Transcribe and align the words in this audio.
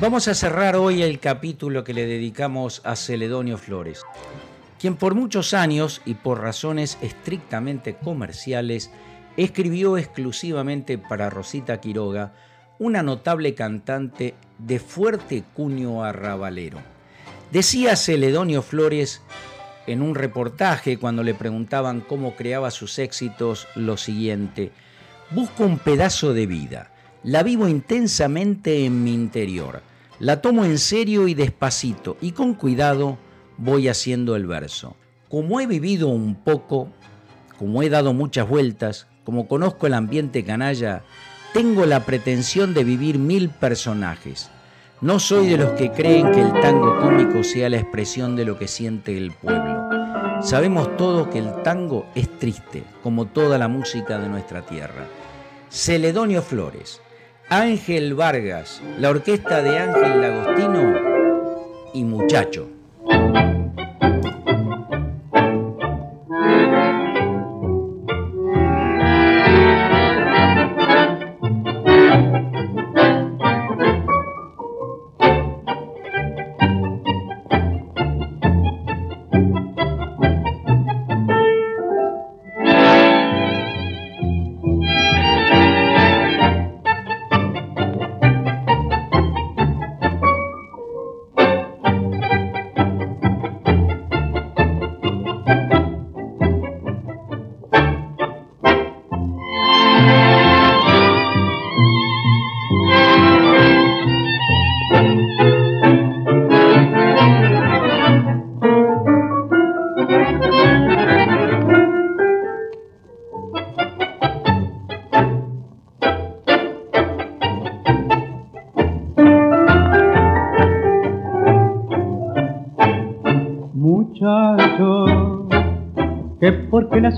Vamos 0.00 0.28
a 0.28 0.34
cerrar 0.34 0.76
hoy 0.76 1.02
el 1.02 1.18
capítulo 1.18 1.82
que 1.82 1.92
le 1.92 2.06
dedicamos 2.06 2.82
a 2.84 2.94
Celedonio 2.94 3.58
Flores, 3.58 4.04
quien 4.78 4.94
por 4.94 5.16
muchos 5.16 5.54
años 5.54 6.02
y 6.04 6.14
por 6.14 6.40
razones 6.40 6.98
estrictamente 7.02 7.96
comerciales 7.96 8.92
escribió 9.36 9.98
exclusivamente 9.98 10.98
para 10.98 11.30
Rosita 11.30 11.80
Quiroga, 11.80 12.32
una 12.78 13.02
notable 13.02 13.56
cantante 13.56 14.36
de 14.58 14.78
fuerte 14.78 15.42
cuño 15.52 16.04
arrabalero. 16.04 16.78
Decía 17.50 17.96
Celedonio 17.96 18.62
Flores 18.62 19.20
en 19.88 20.02
un 20.02 20.14
reportaje 20.14 20.96
cuando 20.98 21.24
le 21.24 21.34
preguntaban 21.34 22.02
cómo 22.02 22.36
creaba 22.36 22.70
sus 22.70 23.00
éxitos 23.00 23.66
lo 23.74 23.96
siguiente, 23.96 24.70
busco 25.32 25.64
un 25.64 25.80
pedazo 25.80 26.34
de 26.34 26.46
vida, 26.46 26.92
la 27.24 27.42
vivo 27.42 27.66
intensamente 27.66 28.84
en 28.84 29.02
mi 29.02 29.12
interior 29.12 29.87
la 30.20 30.40
tomo 30.40 30.64
en 30.64 30.78
serio 30.78 31.28
y 31.28 31.34
despacito 31.34 32.16
y 32.20 32.32
con 32.32 32.54
cuidado 32.54 33.18
voy 33.56 33.88
haciendo 33.88 34.36
el 34.36 34.46
verso. 34.46 34.96
Como 35.28 35.60
he 35.60 35.66
vivido 35.66 36.08
un 36.08 36.34
poco, 36.34 36.88
como 37.58 37.82
he 37.82 37.90
dado 37.90 38.12
muchas 38.14 38.48
vueltas, 38.48 39.06
como 39.24 39.46
conozco 39.46 39.86
el 39.86 39.94
ambiente 39.94 40.44
canalla, 40.44 41.02
tengo 41.52 41.86
la 41.86 42.04
pretensión 42.04 42.74
de 42.74 42.84
vivir 42.84 43.18
mil 43.18 43.50
personajes. 43.50 44.50
No 45.00 45.20
soy 45.20 45.48
de 45.48 45.58
los 45.58 45.70
que 45.72 45.92
creen 45.92 46.32
que 46.32 46.40
el 46.40 46.52
tango 46.60 46.98
cómico 47.00 47.44
sea 47.44 47.68
la 47.68 47.76
expresión 47.76 48.34
de 48.36 48.44
lo 48.44 48.58
que 48.58 48.66
siente 48.66 49.16
el 49.16 49.32
pueblo. 49.32 49.88
Sabemos 50.42 50.96
todos 50.96 51.28
que 51.28 51.38
el 51.38 51.62
tango 51.62 52.06
es 52.14 52.28
triste, 52.38 52.84
como 53.02 53.26
toda 53.26 53.58
la 53.58 53.68
música 53.68 54.18
de 54.18 54.28
nuestra 54.28 54.62
tierra. 54.62 55.06
Celedonio 55.68 56.42
Flores, 56.42 57.00
Ángel 57.50 58.12
Vargas, 58.12 58.82
la 58.98 59.08
orquesta 59.08 59.62
de 59.62 59.78
Ángel 59.78 60.20
Lagostino 60.20 60.94
y 61.94 62.04
Muchacho. 62.04 62.77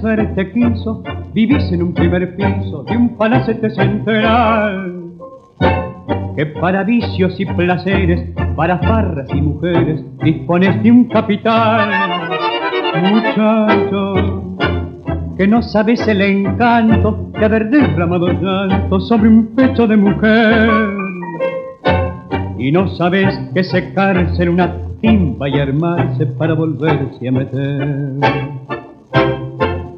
Suerte 0.01 0.53
quiso, 0.53 1.03
vivís 1.35 1.71
en 1.73 1.83
un 1.83 1.95
primer 1.95 2.35
piso 2.37 2.85
de 2.85 2.97
un 2.97 3.17
palacete 3.17 3.71
central. 3.71 4.97
Que 6.37 6.47
para 6.47 6.85
vicios 6.85 7.39
y 7.39 7.45
placeres, 7.45 8.31
para 8.57 8.79
farras 8.79 9.29
y 9.35 9.41
mujeres, 9.43 10.03
dispones 10.23 10.83
de 10.83 10.91
un 10.91 11.05
capital. 11.05 11.91
Muchacho, 13.11 14.57
que 15.37 15.47
no 15.47 15.63
sabes 15.63 16.07
el 16.09 16.23
encanto 16.23 17.31
de 17.39 17.45
haber 17.45 17.71
derramado 17.71 18.29
llanto 18.29 19.01
sobre 19.01 19.29
un 19.29 19.55
pecho 19.55 19.87
de 19.87 19.97
mujer. 19.97 20.71
Y 22.59 22.73
no 22.73 22.89
sabes 22.89 23.39
que 23.55 23.65
secarse 23.65 24.43
en 24.43 24.49
una 24.51 24.90
timba 25.01 25.49
y 25.49 25.59
armarse 25.59 26.27
para 26.27 26.55
volverse 26.55 27.29
a 27.29 27.33
meter. 27.33 28.13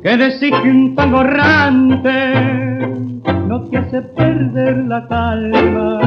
Que 0.03 0.17
decir 0.17 0.55
que 0.63 0.71
un 0.71 0.95
tango 0.95 1.23
no 3.49 3.63
te 3.65 3.79
hace 3.79 4.03
perder 4.03 4.77
la 4.87 5.09
calma 5.09 6.01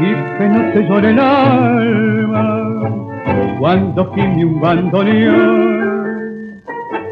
y 0.00 0.14
que 0.38 0.48
no 0.48 0.72
te 0.72 0.88
llore 0.88 1.10
el 1.10 1.20
alma 1.20 2.68
cuando 3.58 4.12
gime 4.14 4.44
un 4.44 4.60
bandoneón. 4.60 6.62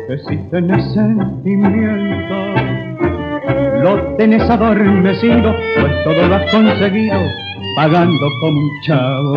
Que 0.09 0.19
si 0.29 0.37
tenés 0.51 0.85
sentimiento 0.93 2.53
lo 3.83 4.01
tenés 4.17 4.49
adormecido 4.49 5.55
pues 5.77 6.05
todo 6.05 6.29
lo 6.29 6.35
has 6.37 6.51
conseguido 6.53 7.19
pagando 7.75 8.27
como 8.41 8.59
un 8.59 8.71
chavo 8.87 9.35